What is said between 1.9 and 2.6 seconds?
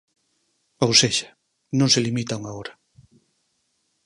se limita a unha